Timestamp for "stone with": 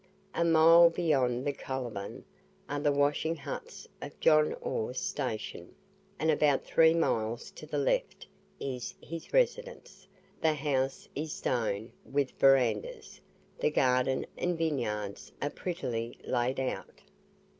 11.33-12.31